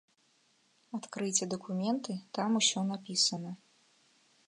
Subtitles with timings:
[0.99, 3.51] Адкрыйце дакументы, там усё напісана.